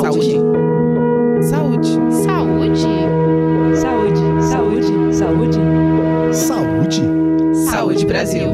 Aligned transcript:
Saúde. 0.00 0.38
Saúde. 1.42 1.88
Saúde. 2.22 2.86
Saúde. 3.74 4.22
Saúde. 4.40 5.12
Saúde. 5.12 5.58
Saúde. 6.32 7.02
Saúde 7.68 8.06
Brasil. 8.06 8.48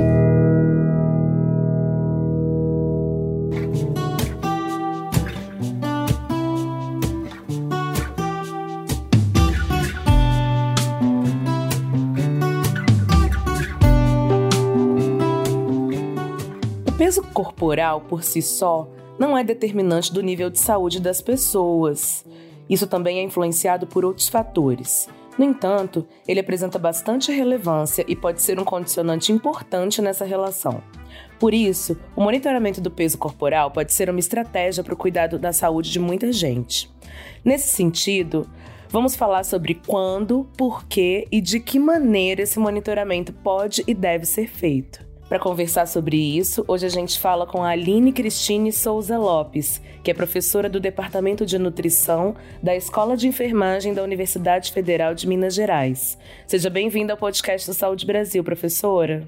O 16.87 16.92
peso 16.97 17.23
corporal 17.34 18.01
por 18.09 18.23
si 18.23 18.41
só 18.41 18.88
não 19.19 19.37
é 19.37 19.45
determinante 19.45 20.12
do 20.12 20.23
nível 20.23 20.51
de 20.51 20.59
saúde 20.59 21.01
das 21.01 21.20
pessoas. 21.20 22.24
Isso 22.68 22.86
também 22.86 23.18
é 23.18 23.23
influenciado 23.23 23.87
por 23.87 24.04
outros 24.04 24.28
fatores. 24.28 25.09
No 25.37 25.45
entanto, 25.45 26.06
ele 26.28 26.40
apresenta 26.40 26.78
bastante 26.78 27.32
relevância 27.32 28.04
e 28.06 28.14
pode 28.14 28.40
ser 28.40 28.59
um 28.59 28.64
condicionante 28.64 29.32
importante 29.32 30.00
nessa 30.00 30.24
relação. 30.24 30.82
Por 31.38 31.52
isso, 31.52 31.98
o 32.14 32.23
monitoramento 32.23 32.80
do 32.80 32.90
peso 32.90 33.18
corporal 33.18 33.70
pode 33.70 33.92
ser 33.92 34.09
uma 34.09 34.20
estratégia 34.20 34.84
para 34.84 34.95
o 34.95 34.96
cuidado 34.96 35.38
da 35.38 35.52
saúde 35.52 35.90
de 35.90 35.98
muita 35.98 36.32
gente. 36.32 36.90
Nesse 37.45 37.68
sentido, 37.68 38.48
vamos 38.88 39.16
falar 39.16 39.45
sobre 39.45 39.74
quando, 39.87 40.48
por 40.56 40.87
que 40.87 41.26
e 41.30 41.40
de 41.40 41.59
que 41.59 41.78
maneira 41.78 42.42
esse 42.42 42.59
monitoramento 42.59 43.32
pode 43.32 43.82
e 43.87 43.92
deve 43.92 44.24
ser 44.24 44.48
feito. 44.48 45.04
Para 45.28 45.38
conversar 45.38 45.87
sobre 45.87 46.19
isso, 46.19 46.62
hoje 46.69 46.84
a 46.84 46.91
gente 46.91 47.19
fala 47.19 47.46
com 47.46 47.62
a 47.62 47.70
Aline 47.70 48.12
Cristine 48.12 48.70
Souza 48.70 49.16
Lopes, 49.16 49.80
que 50.02 50.10
é 50.10 50.15
professora 50.15 50.69
do 50.69 50.78
Departamento 50.78 51.46
de 51.46 51.59
Nutrição 51.59 52.37
da 52.62 52.77
Escola 52.77 53.16
de 53.16 53.27
Enfermagem 53.27 53.95
da 53.95 54.02
Universidade 54.02 54.71
Federal 54.71 55.15
de 55.15 55.26
Minas 55.26 55.54
Gerais. 55.54 56.18
Seja 56.46 56.68
bem-vinda 56.68 57.15
ao 57.15 57.18
podcast 57.18 57.66
do 57.66 57.73
Saúde 57.73 58.04
Brasil, 58.04 58.45
professora. 58.45 59.26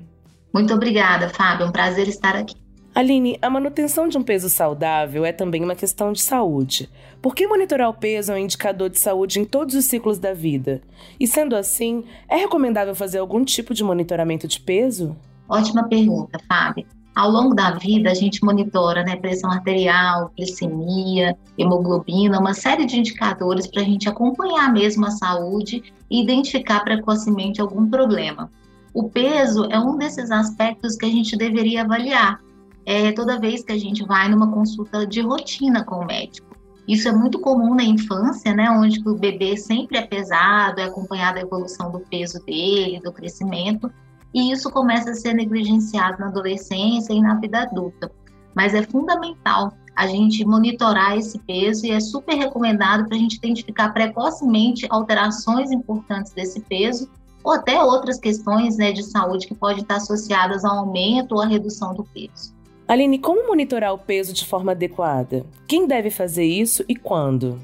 Muito 0.53 0.75
obrigada, 0.75 1.31
Fábio. 1.31 1.65
É 1.65 1.69
um 1.69 1.73
prazer 1.73 2.07
estar 2.09 2.37
aqui. 2.37 2.55
Aline, 2.95 3.39
a 3.41 3.48
manutenção 3.48 4.07
de 4.07 4.19
um 4.19 4.23
peso 4.23 4.51
saudável 4.51 5.25
é 5.25 5.33
também 5.33 5.65
uma 5.65 5.75
questão 5.75 6.13
de 6.13 6.20
saúde. 6.20 6.91
Por 7.23 7.35
que 7.35 7.47
monitorar 7.47 7.89
o 7.89 7.95
peso 7.95 8.33
é 8.33 8.35
um 8.35 8.39
indicador 8.39 8.91
de 8.91 8.98
saúde 8.98 9.41
em 9.41 9.45
todos 9.47 9.75
os 9.75 9.87
ciclos 9.87 10.19
da 10.19 10.35
vida? 10.35 10.83
E 11.19 11.27
sendo 11.27 11.57
assim, 11.57 12.05
é 12.29 12.37
recomendável 12.37 12.95
fazer 12.95 13.19
algum 13.19 13.45
tipo 13.45 13.73
de 13.73 13.83
monitoramento 13.83 14.47
de 14.47 14.61
peso? 14.61 15.17
Ótima 15.48 15.84
pergunta, 15.84 16.39
Fábio. 16.48 16.86
Ao 17.14 17.30
longo 17.30 17.55
da 17.55 17.70
vida, 17.70 18.11
a 18.11 18.14
gente 18.14 18.44
monitora 18.44 19.02
né, 19.02 19.16
pressão 19.16 19.50
arterial, 19.50 20.30
glicemia, 20.36 21.34
hemoglobina, 21.56 22.39
uma 22.39 22.52
série 22.52 22.84
de 22.84 22.98
indicadores 22.98 23.67
para 23.67 23.80
a 23.80 23.84
gente 23.84 24.06
acompanhar 24.06 24.70
mesmo 24.70 25.06
a 25.06 25.11
saúde 25.11 25.83
e 26.11 26.22
identificar 26.22 26.80
precocemente 26.80 27.61
algum 27.61 27.89
problema. 27.89 28.50
O 28.92 29.08
peso 29.08 29.67
é 29.70 29.78
um 29.78 29.97
desses 29.97 30.30
aspectos 30.30 30.97
que 30.97 31.06
a 31.06 31.11
gente 31.11 31.36
deveria 31.36 31.83
avaliar 31.83 32.39
é, 32.84 33.11
toda 33.12 33.41
vez 33.41 33.64
que 33.64 33.72
a 33.72 33.78
gente 33.78 34.05
vai 34.05 34.28
numa 34.28 34.52
consulta 34.52 35.06
de 35.06 35.20
rotina 35.20 35.84
com 35.84 35.97
o 35.97 36.06
médico. 36.06 36.55
Isso 36.86 37.08
é 37.08 37.12
muito 37.12 37.41
comum 37.41 37.74
na 37.74 37.83
infância, 37.83 38.55
né, 38.55 38.70
onde 38.70 39.00
o 39.08 39.14
bebê 39.17 39.56
sempre 39.56 39.98
é 39.98 40.06
pesado, 40.06 40.80
é 40.80 40.84
acompanhado 40.84 41.39
a 41.39 41.42
evolução 41.42 41.91
do 41.91 41.98
peso 41.98 42.39
dele, 42.44 43.00
do 43.02 43.11
crescimento, 43.11 43.91
e 44.35 44.53
isso 44.53 44.71
começa 44.71 45.11
a 45.11 45.15
ser 45.15 45.35
negligenciado 45.35 46.19
na 46.19 46.29
adolescência 46.29 47.13
e 47.13 47.21
na 47.21 47.35
vida 47.35 47.63
adulta. 47.63 48.11
Mas 48.55 48.75
é 48.75 48.83
fundamental 48.83 49.73
a 49.95 50.07
gente 50.07 50.45
monitorar 50.45 51.17
esse 51.17 51.39
peso 51.39 51.87
e 51.87 51.91
é 51.91 52.01
super 52.01 52.35
recomendado 52.35 53.07
para 53.07 53.17
a 53.17 53.21
gente 53.21 53.37
identificar 53.37 53.91
precocemente 53.91 54.87
alterações 54.91 55.73
importantes 55.73 56.33
desse 56.33 56.61
peso 56.61 57.11
ou 57.43 57.53
até 57.53 57.83
outras 57.83 58.19
questões 58.19 58.77
né, 58.77 58.92
de 58.92 59.03
saúde 59.03 59.47
que 59.47 59.55
podem 59.55 59.83
estar 59.83 59.97
associadas 59.97 60.65
ao 60.65 60.81
aumento 60.81 61.36
ou 61.36 61.41
à 61.41 61.47
redução 61.47 61.95
do 61.95 62.05
peso. 62.05 62.55
Aline, 62.86 63.19
como 63.19 63.48
monitorar 63.48 63.95
o 63.95 63.98
peso 63.98 64.33
de 64.33 64.45
forma 64.45 64.73
adequada? 64.73 65.47
Quem 65.67 65.86
deve 65.86 66.11
fazer 66.11 66.45
isso 66.45 66.85
e 66.89 66.95
quando? 66.95 67.59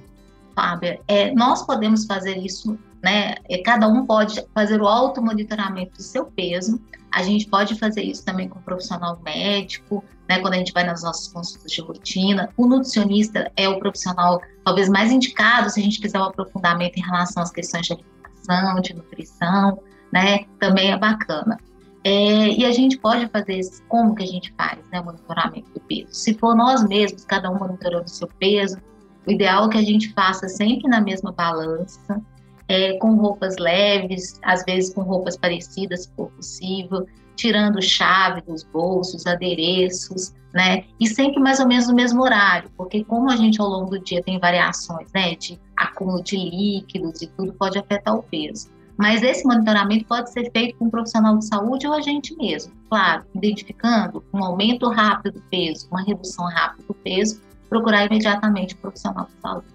Fábia, 0.55 1.01
é, 1.06 1.33
nós 1.34 1.65
podemos 1.65 2.06
fazer 2.06 2.39
isso 2.39 2.78
né? 3.03 3.35
Cada 3.65 3.89
um 3.89 4.07
pode 4.07 4.45
fazer 4.55 4.81
o 4.81 4.87
automonitoramento 4.87 5.97
do 5.97 6.03
seu 6.03 6.27
peso. 6.27 6.81
A 7.11 7.23
gente 7.23 7.47
pode 7.47 7.79
fazer 7.79 8.03
isso 8.03 8.25
também 8.25 8.49
com 8.49 8.59
o 8.59 8.63
profissional 8.63 9.21
médico, 9.23 10.05
né? 10.29 10.39
Quando 10.39 10.55
a 10.55 10.57
gente 10.57 10.73
vai 10.73 10.85
nas 10.85 11.03
nossas 11.03 11.29
consultas 11.29 11.71
de 11.73 11.81
rotina. 11.81 12.49
O 12.57 12.67
nutricionista 12.67 13.51
é 13.57 13.69
o 13.69 13.79
profissional 13.79 14.41
talvez 14.65 14.89
mais 14.89 15.11
indicado 15.11 15.69
se 15.69 15.81
a 15.81 15.83
gente 15.83 16.01
quiser 16.01 16.21
um 16.21 16.25
aprofundamento 16.25 16.97
em 16.97 17.03
relação 17.03 17.43
às 17.43 17.51
questões 17.51 17.87
de 17.87 17.95
alimentação, 17.95 18.81
de 18.81 18.95
nutrição, 18.95 19.83
né? 20.13 20.45
Também 20.59 20.93
é 20.93 20.99
bacana. 20.99 21.59
É, 22.05 22.49
e 22.49 22.65
a 22.65 22.73
gente 22.73 22.99
pode 22.99 23.29
fazer 23.29 23.59
isso, 23.59 23.81
como 23.89 24.15
que 24.15 24.25
a 24.25 24.27
gente 24.27 24.53
faz, 24.57 24.79
né, 24.91 25.01
o 25.01 25.05
monitoramento 25.05 25.71
do 25.73 25.81
peso? 25.81 26.13
Se 26.13 26.34
for 26.34 26.57
nós 26.57 26.83
mesmos, 26.83 27.25
cada 27.25 27.49
um 27.49 27.57
monitorando 27.57 28.07
o 28.07 28.09
seu 28.09 28.27
peso, 28.41 28.77
o 29.25 29.31
ideal 29.31 29.67
é 29.67 29.69
que 29.69 29.79
a 29.79 29.83
gente 29.83 30.13
faça 30.13 30.49
sempre 30.49 30.89
na 30.89 31.01
mesma 31.01 31.31
balança, 31.31 32.21
é, 32.69 32.95
com 32.99 33.17
roupas 33.17 33.56
leves, 33.56 34.39
às 34.43 34.65
vezes 34.65 34.95
com 34.95 35.03
roupas 35.03 35.37
parecidas, 35.37 36.05
se 36.05 36.15
for 36.15 36.31
possível, 36.31 37.06
tirando 37.37 37.83
chave 37.83 38.41
dos 38.43 38.62
bolsos, 38.65 39.27
adereços, 39.27 40.33
né? 40.53 40.84
E 41.01 41.06
sempre 41.06 41.41
mais 41.41 41.61
ou 41.61 41.67
menos 41.67 41.89
no 41.89 41.95
mesmo 41.95 42.22
horário, 42.22 42.71
porque 42.77 43.05
como 43.05 43.31
a 43.31 43.37
gente 43.37 43.61
ao 43.61 43.69
longo 43.69 43.91
do 43.91 43.99
dia 43.99 44.22
tem 44.22 44.39
variações, 44.39 45.11
né, 45.12 45.34
de 45.34 45.59
acúmulo 45.77 46.22
de 46.22 46.37
líquidos 46.37 47.22
e 47.22 47.27
tudo 47.28 47.53
pode 47.55 47.78
afetar 47.78 48.15
o 48.15 48.22
peso. 48.22 48.71
Mas 48.97 49.22
esse 49.22 49.45
monitoramento 49.45 50.05
pode 50.05 50.31
ser 50.31 50.51
feito 50.53 50.77
com 50.78 50.84
um 50.84 50.91
profissional 50.91 51.37
de 51.39 51.47
saúde 51.47 51.87
ou 51.87 51.95
a 51.95 52.01
gente 52.01 52.37
mesmo. 52.37 52.72
Claro, 52.89 53.25
identificando 53.34 54.22
um 54.33 54.45
aumento 54.45 54.89
rápido 54.89 55.34
do 55.34 55.41
peso, 55.51 55.89
uma 55.91 56.03
redução 56.03 56.45
rápida 56.45 56.84
do 56.87 56.95
peso, 56.95 57.41
procurar 57.69 58.05
imediatamente 58.06 58.75
o 58.75 58.78
um 58.78 58.81
profissional 58.83 59.27
de 59.27 59.41
saúde. 59.41 59.67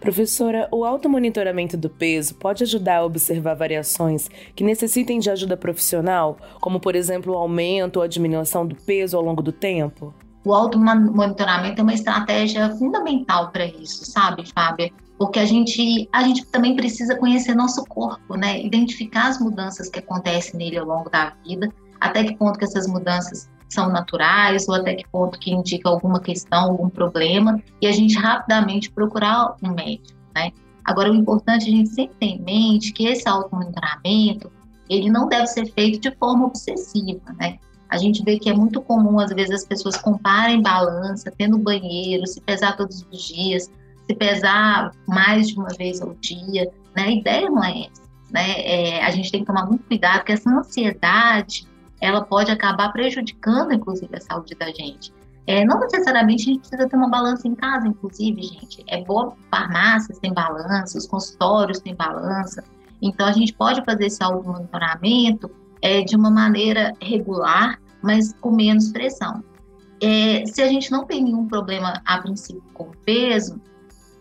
Professora, 0.00 0.68
o 0.70 0.84
automonitoramento 0.84 1.76
do 1.76 1.90
peso 1.90 2.34
pode 2.36 2.62
ajudar 2.62 2.98
a 2.98 3.04
observar 3.04 3.54
variações 3.54 4.28
que 4.54 4.62
necessitem 4.62 5.18
de 5.18 5.28
ajuda 5.28 5.56
profissional, 5.56 6.38
como 6.60 6.78
por 6.78 6.94
exemplo 6.94 7.34
o 7.34 7.36
aumento 7.36 7.96
ou 7.96 8.02
a 8.02 8.06
diminuição 8.06 8.64
do 8.64 8.76
peso 8.76 9.16
ao 9.16 9.22
longo 9.24 9.42
do 9.42 9.50
tempo? 9.50 10.14
O 10.44 10.54
automonitoramento 10.54 11.80
é 11.80 11.82
uma 11.82 11.92
estratégia 11.92 12.70
fundamental 12.76 13.50
para 13.50 13.66
isso, 13.66 14.04
sabe, 14.04 14.48
Fábia? 14.54 14.90
Porque 15.18 15.40
a 15.40 15.44
gente, 15.44 16.08
a 16.12 16.22
gente 16.22 16.46
também 16.46 16.76
precisa 16.76 17.16
conhecer 17.16 17.56
nosso 17.56 17.84
corpo, 17.86 18.36
né? 18.36 18.62
Identificar 18.64 19.26
as 19.26 19.40
mudanças 19.40 19.88
que 19.88 19.98
acontecem 19.98 20.56
nele 20.56 20.78
ao 20.78 20.86
longo 20.86 21.10
da 21.10 21.34
vida, 21.44 21.68
até 22.00 22.22
que 22.22 22.36
ponto 22.36 22.56
que 22.56 22.64
essas 22.64 22.86
mudanças 22.86 23.48
são 23.68 23.90
naturais 23.90 24.68
ou 24.68 24.74
até 24.74 24.94
que 24.94 25.06
ponto 25.08 25.38
que 25.38 25.50
indica 25.50 25.88
alguma 25.88 26.20
questão, 26.20 26.70
algum 26.70 26.88
problema, 26.88 27.62
e 27.80 27.86
a 27.86 27.92
gente 27.92 28.16
rapidamente 28.16 28.90
procurar 28.90 29.56
um 29.62 29.70
médico, 29.74 30.18
né? 30.34 30.52
Agora, 30.84 31.12
o 31.12 31.14
importante 31.14 31.66
é 31.66 31.68
a 31.68 31.76
gente 31.76 31.90
sempre 31.90 32.16
ter 32.18 32.26
em 32.26 32.40
mente 32.40 32.92
que 32.92 33.06
esse 33.06 33.28
automonitoramento, 33.28 34.50
ele 34.88 35.10
não 35.10 35.28
deve 35.28 35.46
ser 35.46 35.66
feito 35.72 36.00
de 36.00 36.16
forma 36.16 36.46
obsessiva, 36.46 37.20
né? 37.38 37.58
A 37.90 37.96
gente 37.96 38.22
vê 38.22 38.38
que 38.38 38.50
é 38.50 38.54
muito 38.54 38.80
comum, 38.82 39.18
às 39.18 39.30
vezes, 39.30 39.62
as 39.62 39.66
pessoas 39.66 39.96
comparem 39.96 40.62
balança, 40.62 41.32
tendo 41.36 41.58
banheiro, 41.58 42.26
se 42.26 42.40
pesar 42.40 42.76
todos 42.76 43.06
os 43.10 43.22
dias, 43.22 43.70
se 44.06 44.14
pesar 44.14 44.90
mais 45.06 45.48
de 45.48 45.58
uma 45.58 45.68
vez 45.76 46.00
ao 46.00 46.14
dia, 46.14 46.70
né? 46.94 47.02
A 47.04 47.10
ideia 47.10 47.50
não 47.50 47.64
é 47.64 47.80
essa, 47.80 48.02
né? 48.30 48.60
É, 48.60 49.04
a 49.04 49.10
gente 49.10 49.30
tem 49.30 49.40
que 49.40 49.46
tomar 49.46 49.66
muito 49.66 49.84
cuidado, 49.84 50.18
porque 50.18 50.32
essa 50.32 50.50
ansiedade, 50.50 51.66
ela 52.00 52.22
pode 52.22 52.50
acabar 52.50 52.92
prejudicando, 52.92 53.72
inclusive, 53.72 54.14
a 54.16 54.20
saúde 54.20 54.54
da 54.54 54.66
gente. 54.66 55.12
É, 55.46 55.64
não 55.64 55.80
necessariamente 55.80 56.42
a 56.42 56.52
gente 56.52 56.60
precisa 56.60 56.88
ter 56.88 56.96
uma 56.96 57.08
balança 57.08 57.48
em 57.48 57.54
casa, 57.54 57.88
inclusive, 57.88 58.42
gente. 58.42 58.84
É 58.86 59.02
boa 59.02 59.32
farmácias 59.50 60.18
têm 60.18 60.32
balança, 60.32 60.98
os 60.98 61.06
consultórios 61.06 61.80
têm 61.80 61.94
balança. 61.94 62.62
Então, 63.00 63.26
a 63.26 63.32
gente 63.32 63.54
pode 63.54 63.82
fazer 63.84 64.06
esse 64.06 64.22
auto-monitoramento 64.22 65.50
é, 65.80 66.02
de 66.02 66.16
uma 66.16 66.30
maneira 66.30 66.92
regular, 67.00 67.80
mas 68.02 68.34
com 68.40 68.50
menos 68.50 68.90
pressão. 68.90 69.42
É, 70.02 70.44
se 70.46 70.62
a 70.62 70.68
gente 70.68 70.90
não 70.90 71.04
tem 71.04 71.24
nenhum 71.24 71.46
problema 71.48 72.00
a 72.04 72.18
princípio 72.18 72.62
com 72.74 72.90
peso, 73.04 73.60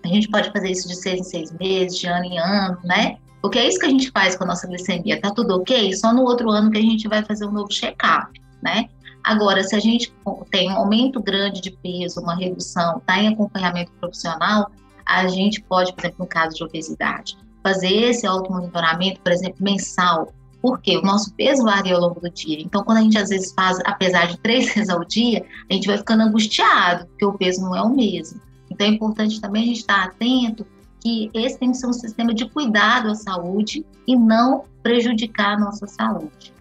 a 0.03 0.07
gente 0.07 0.29
pode 0.29 0.51
fazer 0.51 0.71
isso 0.71 0.87
de 0.87 0.95
seis 0.95 1.19
em 1.19 1.23
seis 1.23 1.51
meses, 1.51 1.99
de 1.99 2.07
ano 2.07 2.25
em 2.25 2.39
ano, 2.39 2.77
né? 2.83 3.17
Porque 3.47 3.59
é 3.59 3.67
isso 3.69 3.79
que 3.79 3.85
a 3.85 3.89
gente 3.89 4.11
faz 4.11 4.35
com 4.35 4.43
a 4.43 4.47
nossa 4.47 4.67
glicemia. 4.67 5.21
Tá 5.21 5.31
tudo 5.31 5.55
ok? 5.55 5.95
Só 5.95 6.13
no 6.13 6.23
outro 6.23 6.49
ano 6.49 6.69
que 6.69 6.77
a 6.77 6.81
gente 6.81 7.07
vai 7.07 7.23
fazer 7.23 7.45
um 7.45 7.51
novo 7.51 7.69
check-up, 7.69 8.29
né? 8.61 8.89
Agora, 9.23 9.63
se 9.63 9.73
a 9.73 9.79
gente 9.79 10.13
tem 10.51 10.69
um 10.69 10.75
aumento 10.75 11.23
grande 11.23 11.61
de 11.61 11.71
peso, 11.71 12.19
uma 12.19 12.35
redução, 12.35 12.97
está 12.97 13.17
em 13.17 13.29
acompanhamento 13.29 13.89
profissional, 14.01 14.69
a 15.05 15.27
gente 15.27 15.61
pode, 15.61 15.93
por 15.93 16.01
exemplo, 16.01 16.17
no 16.19 16.27
caso 16.27 16.57
de 16.57 16.63
obesidade, 16.65 17.37
fazer 17.63 18.09
esse 18.09 18.27
automonitoramento, 18.27 19.21
por 19.21 19.31
exemplo, 19.31 19.55
mensal, 19.61 20.33
porque 20.61 20.97
o 20.97 21.01
nosso 21.01 21.33
peso 21.33 21.63
varia 21.63 21.95
ao 21.95 22.01
longo 22.01 22.19
do 22.19 22.29
dia. 22.29 22.59
Então, 22.59 22.83
quando 22.83 22.97
a 22.97 23.01
gente 23.01 23.17
às 23.17 23.29
vezes 23.29 23.53
faz, 23.53 23.79
apesar 23.85 24.27
de 24.27 24.37
três 24.39 24.65
vezes 24.75 24.89
ao 24.89 25.05
dia, 25.05 25.45
a 25.71 25.73
gente 25.73 25.87
vai 25.87 25.97
ficando 25.97 26.23
angustiado, 26.23 27.05
porque 27.07 27.25
o 27.25 27.31
peso 27.31 27.61
não 27.61 27.73
é 27.73 27.81
o 27.81 27.95
mesmo. 27.95 28.41
Então 28.69 28.85
é 28.85 28.89
importante 28.89 29.39
também 29.39 29.63
a 29.63 29.65
gente 29.67 29.79
estar 29.79 30.03
atento 30.03 30.67
que 31.01 31.29
esse 31.33 31.57
tem 31.57 31.71
que 31.71 31.77
ser 31.77 31.87
um 31.87 31.93
sistema 31.93 32.33
de 32.33 32.49
cuidado 32.49 33.09
à 33.09 33.15
saúde 33.15 33.85
e 34.07 34.15
não 34.15 34.63
prejudicar 34.81 35.55
a 35.55 35.59
nossa 35.59 35.87
saúde. 35.87 36.53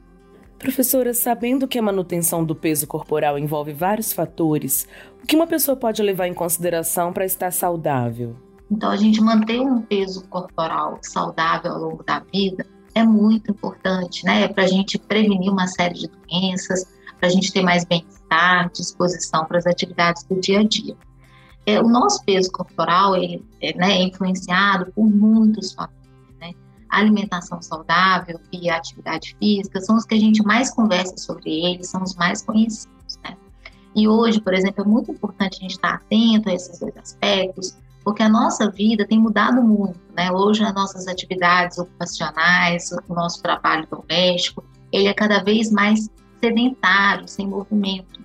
Professora, 0.59 1.13
sabendo 1.13 1.69
que 1.69 1.79
a 1.79 1.83
manutenção 1.83 2.45
do 2.45 2.55
peso 2.55 2.87
corporal 2.87 3.39
envolve 3.39 3.73
vários 3.73 4.13
fatores, 4.13 4.89
o 5.23 5.27
que 5.27 5.37
uma 5.37 5.47
pessoa 5.47 5.77
pode 5.77 6.03
levar 6.03 6.27
em 6.27 6.35
consideração 6.35 7.13
para 7.13 7.27
estar 7.27 7.53
saudável? 7.53 8.37
Então, 8.71 8.91
a 8.91 8.97
gente 8.97 9.21
manter 9.21 9.61
um 9.61 9.81
peso 9.81 10.27
corporal 10.29 10.99
saudável 11.03 11.73
ao 11.73 11.79
longo 11.79 12.03
da 12.03 12.21
vida 12.33 12.67
é 12.95 13.05
muito 13.05 13.51
importante, 13.51 14.25
né? 14.25 14.49
Para 14.49 14.65
a 14.65 14.67
gente 14.67 14.99
prevenir 14.99 15.53
uma 15.53 15.67
série 15.67 15.95
de 15.95 16.09
doenças, 16.09 16.87
para 17.19 17.29
a 17.29 17.31
gente 17.31 17.53
ter 17.53 17.63
mais 17.63 17.85
bem-estar, 17.85 18.71
disposição 18.73 19.45
para 19.45 19.59
as 19.59 19.67
atividades 19.67 20.25
do 20.25 20.41
dia 20.41 20.61
a 20.61 20.65
dia. 20.65 20.97
É, 21.67 21.81
o 21.81 21.89
nosso 21.89 22.25
peso 22.25 22.51
corporal 22.53 23.17
ele, 23.17 23.45
é, 23.61 23.77
né, 23.77 23.99
é 23.99 24.03
influenciado 24.05 24.93
por 24.93 25.05
muitos 25.05 25.73
fatores. 25.73 25.99
Né? 26.41 26.53
A 26.89 27.01
alimentação 27.01 27.61
saudável 27.61 28.41
e 28.53 28.71
a 28.71 28.77
atividade 28.77 29.37
física 29.39 29.81
são 29.81 29.97
os 29.97 30.05
que 30.05 30.15
a 30.15 30.21
gente 30.21 30.43
mais 30.45 30.73
conversa 30.73 31.17
sobre 31.19 31.51
eles, 31.51 31.91
são 31.91 32.03
os 32.03 32.15
mais 32.15 32.43
conhecidos. 32.43 33.19
Né? 33.25 33.37
E 33.97 34.07
hoje, 34.07 34.41
por 34.41 34.55
exemplo, 34.55 34.85
é 34.85 34.87
muito 34.87 35.11
importante 35.11 35.57
a 35.59 35.63
gente 35.63 35.73
estar 35.73 35.95
atento 35.95 36.49
a 36.49 36.55
esses 36.55 36.79
dois 36.79 36.97
aspectos, 36.97 37.77
porque 38.05 38.23
a 38.23 38.29
nossa 38.29 38.71
vida 38.71 39.05
tem 39.05 39.19
mudado 39.19 39.61
muito, 39.61 39.99
né? 40.17 40.31
Hoje 40.31 40.63
as 40.63 40.73
nossas 40.73 41.09
atividades 41.09 41.77
ocupacionais, 41.77 42.93
o 43.09 43.13
nosso 43.13 43.43
trabalho 43.43 43.85
doméstico, 43.91 44.63
ele 44.93 45.09
é 45.09 45.13
cada 45.13 45.43
vez 45.43 45.73
mais 45.73 46.09
sedentário, 46.41 47.27
sem 47.27 47.49
movimento, 47.49 48.21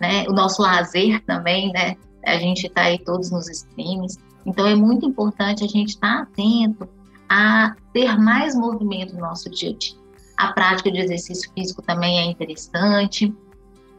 né? 0.00 0.24
O 0.26 0.32
nosso 0.32 0.62
lazer 0.62 1.22
também, 1.26 1.70
né? 1.70 1.96
A 2.26 2.38
gente 2.38 2.66
está 2.66 2.82
aí 2.82 2.98
todos 2.98 3.30
nos 3.30 3.48
streams, 3.48 4.18
então 4.44 4.66
é 4.66 4.74
muito 4.74 5.06
importante 5.06 5.64
a 5.64 5.68
gente 5.68 5.90
estar 5.90 6.16
tá 6.16 6.22
atento 6.22 6.88
a 7.28 7.74
ter 7.92 8.18
mais 8.18 8.54
movimento 8.54 9.14
no 9.14 9.20
nosso 9.20 9.50
dia 9.50 9.70
a 9.70 9.74
dia. 9.74 9.96
A 10.36 10.52
prática 10.52 10.90
de 10.90 10.98
exercício 10.98 11.50
físico 11.52 11.82
também 11.82 12.18
é 12.18 12.24
interessante, 12.24 13.34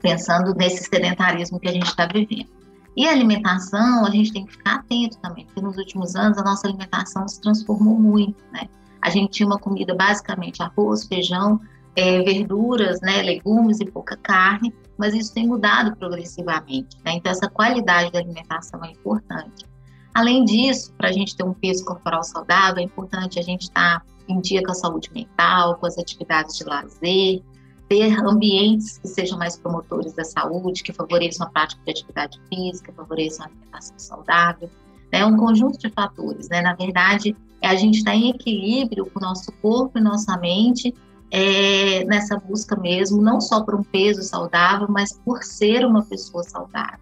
pensando 0.01 0.53
nesse 0.53 0.83
sedentarismo 0.83 1.59
que 1.59 1.67
a 1.67 1.73
gente 1.73 1.87
está 1.87 2.05
vivendo. 2.05 2.49
E 2.95 3.07
a 3.07 3.11
alimentação, 3.11 4.05
a 4.05 4.09
gente 4.09 4.33
tem 4.33 4.45
que 4.45 4.53
ficar 4.53 4.75
atento 4.75 5.17
também, 5.19 5.45
porque 5.45 5.61
nos 5.61 5.77
últimos 5.77 6.15
anos 6.15 6.37
a 6.37 6.43
nossa 6.43 6.67
alimentação 6.67 7.27
se 7.27 7.39
transformou 7.41 7.97
muito, 7.97 8.43
né? 8.51 8.67
A 9.01 9.09
gente 9.09 9.31
tinha 9.31 9.47
uma 9.47 9.59
comida 9.59 9.93
basicamente 9.93 10.61
arroz, 10.63 11.05
feijão, 11.05 11.61
é, 11.95 12.21
verduras, 12.23 12.99
né, 13.01 13.21
legumes 13.21 13.79
e 13.79 13.85
pouca 13.85 14.17
carne, 14.17 14.73
mas 14.97 15.13
isso 15.13 15.33
tem 15.33 15.47
mudado 15.47 15.95
progressivamente, 15.95 16.97
né? 17.05 17.13
Então 17.13 17.31
essa 17.31 17.49
qualidade 17.49 18.11
da 18.11 18.19
alimentação 18.19 18.83
é 18.83 18.91
importante. 18.91 19.65
Além 20.13 20.43
disso, 20.45 20.91
para 20.97 21.09
a 21.09 21.11
gente 21.11 21.35
ter 21.35 21.43
um 21.43 21.53
peso 21.53 21.85
corporal 21.85 22.23
saudável, 22.23 22.79
é 22.79 22.83
importante 22.83 23.37
a 23.37 23.43
gente 23.43 23.63
estar 23.63 23.99
tá 23.99 24.05
em 24.27 24.41
dia 24.41 24.63
com 24.63 24.71
a 24.71 24.75
saúde 24.75 25.11
mental, 25.13 25.75
com 25.75 25.85
as 25.85 25.97
atividades 25.97 26.57
de 26.57 26.63
lazer, 26.63 27.41
ter 27.87 28.19
ambientes 28.19 28.97
que 28.97 29.07
sejam 29.07 29.37
mais 29.37 29.57
promotores 29.57 30.13
da 30.13 30.23
saúde, 30.23 30.83
que 30.83 30.91
favoreçam 30.91 31.47
a 31.47 31.49
prática 31.49 31.81
de 31.85 31.91
atividade 31.91 32.39
física, 32.49 32.91
favoreçam 32.93 33.45
a 33.45 33.49
alimentação 33.49 33.97
saudável. 33.97 34.69
É 35.11 35.25
um 35.25 35.37
conjunto 35.37 35.77
de 35.77 35.89
fatores, 35.89 36.49
né? 36.49 36.61
Na 36.61 36.73
verdade, 36.73 37.35
é 37.61 37.67
a 37.67 37.75
gente 37.75 37.99
estar 37.99 38.11
tá 38.11 38.17
em 38.17 38.29
equilíbrio 38.29 39.05
com 39.05 39.19
o 39.19 39.21
nosso 39.21 39.51
corpo 39.61 39.97
e 39.97 40.01
nossa 40.01 40.37
mente 40.37 40.93
é, 41.31 42.03
nessa 42.05 42.37
busca 42.37 42.75
mesmo, 42.75 43.21
não 43.21 43.41
só 43.41 43.63
por 43.63 43.75
um 43.75 43.83
peso 43.83 44.21
saudável, 44.23 44.87
mas 44.89 45.13
por 45.25 45.43
ser 45.43 45.85
uma 45.85 46.03
pessoa 46.03 46.43
saudável. 46.43 46.99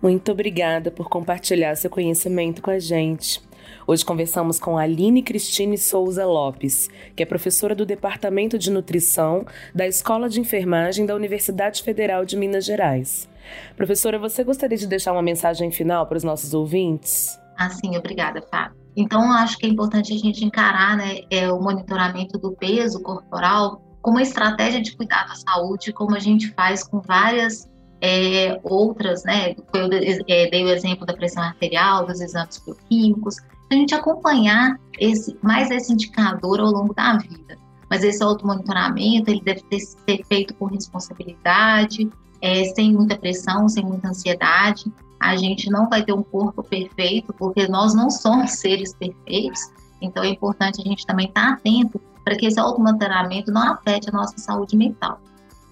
Muito 0.00 0.30
obrigada 0.30 0.90
por 0.90 1.08
compartilhar 1.08 1.74
seu 1.76 1.90
conhecimento 1.90 2.62
com 2.62 2.70
a 2.70 2.78
gente. 2.78 3.42
Hoje 3.86 4.04
conversamos 4.04 4.58
com 4.58 4.78
Aline 4.78 5.22
Cristine 5.22 5.76
Souza 5.76 6.24
Lopes, 6.24 6.88
que 7.16 7.22
é 7.22 7.26
professora 7.26 7.74
do 7.74 7.84
Departamento 7.84 8.58
de 8.58 8.70
Nutrição 8.70 9.44
da 9.74 9.86
Escola 9.86 10.28
de 10.28 10.40
Enfermagem 10.40 11.04
da 11.04 11.14
Universidade 11.14 11.82
Federal 11.82 12.24
de 12.24 12.36
Minas 12.36 12.64
Gerais. 12.64 13.28
Professora, 13.76 14.18
você 14.18 14.44
gostaria 14.44 14.78
de 14.78 14.86
deixar 14.86 15.12
uma 15.12 15.22
mensagem 15.22 15.70
final 15.70 16.06
para 16.06 16.18
os 16.18 16.24
nossos 16.24 16.54
ouvintes? 16.54 17.38
Ah, 17.56 17.70
sim, 17.70 17.96
obrigada, 17.96 18.40
Fábio. 18.42 18.76
Então, 19.00 19.30
acho 19.30 19.56
que 19.56 19.64
é 19.64 19.68
importante 19.68 20.12
a 20.12 20.18
gente 20.18 20.44
encarar 20.44 20.96
né, 20.96 21.20
é, 21.30 21.52
o 21.52 21.62
monitoramento 21.62 22.36
do 22.36 22.50
peso 22.50 23.00
corporal 23.00 23.80
como 24.02 24.18
estratégia 24.18 24.82
de 24.82 24.96
cuidado 24.96 25.30
à 25.30 25.36
saúde, 25.36 25.92
como 25.92 26.16
a 26.16 26.18
gente 26.18 26.52
faz 26.52 26.82
com 26.82 27.00
várias 27.00 27.70
é, 28.00 28.58
outras, 28.64 29.22
né? 29.22 29.54
Eu 29.72 29.84
é, 30.26 30.50
dei 30.50 30.64
o 30.64 30.68
exemplo 30.68 31.06
da 31.06 31.12
pressão 31.12 31.44
arterial, 31.44 32.06
dos 32.06 32.20
exames 32.20 32.60
bioquímicos, 32.64 33.36
a 33.70 33.74
gente 33.74 33.94
acompanhar 33.94 34.76
esse, 34.98 35.38
mais 35.42 35.70
esse 35.70 35.92
indicador 35.92 36.58
ao 36.58 36.72
longo 36.72 36.92
da 36.92 37.18
vida. 37.18 37.56
Mas 37.88 38.02
esse 38.02 38.20
automonitoramento, 38.20 39.30
ele 39.30 39.42
deve 39.42 39.62
ter, 39.62 39.78
ser 39.78 40.24
feito 40.26 40.54
com 40.54 40.66
responsabilidade, 40.66 42.10
é, 42.42 42.64
sem 42.64 42.94
muita 42.94 43.16
pressão, 43.16 43.68
sem 43.68 43.84
muita 43.84 44.08
ansiedade. 44.08 44.92
A 45.20 45.36
gente 45.36 45.70
não 45.70 45.88
vai 45.88 46.04
ter 46.04 46.12
um 46.12 46.22
corpo 46.22 46.62
perfeito, 46.62 47.32
porque 47.32 47.66
nós 47.68 47.94
não 47.94 48.10
somos 48.10 48.52
seres 48.52 48.94
perfeitos. 48.94 49.60
Então 50.00 50.22
é 50.22 50.28
importante 50.28 50.80
a 50.80 50.84
gente 50.84 51.04
também 51.06 51.26
estar 51.26 51.54
atento 51.54 52.00
para 52.24 52.36
que 52.36 52.46
esse 52.46 52.60
automonitoramento 52.60 53.50
não 53.50 53.72
afete 53.72 54.10
a 54.10 54.12
nossa 54.12 54.36
saúde 54.38 54.76
mental. 54.76 55.20